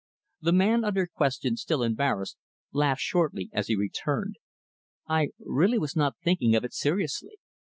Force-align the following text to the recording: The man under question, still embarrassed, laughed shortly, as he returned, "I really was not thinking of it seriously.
The 0.41 0.51
man 0.51 0.83
under 0.83 1.05
question, 1.05 1.55
still 1.57 1.83
embarrassed, 1.83 2.35
laughed 2.71 3.01
shortly, 3.01 3.51
as 3.53 3.67
he 3.67 3.75
returned, 3.75 4.37
"I 5.07 5.27
really 5.37 5.77
was 5.77 5.95
not 5.95 6.17
thinking 6.23 6.55
of 6.55 6.63
it 6.63 6.73
seriously. 6.73 7.37